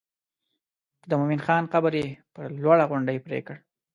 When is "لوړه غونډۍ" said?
2.61-3.17